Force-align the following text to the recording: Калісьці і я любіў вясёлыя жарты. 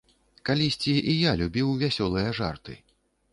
Калісьці 0.49 0.93
і 1.13 1.15
я 1.17 1.33
любіў 1.41 1.69
вясёлыя 1.85 2.33
жарты. 2.41 2.73